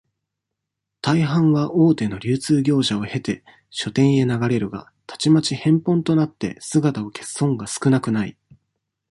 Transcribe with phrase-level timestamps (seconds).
[1.03, 8.35] 大半は、大手の流通業者をへて、書店へ流れるが、たちまち、返本となって姿を消す本が少なくない。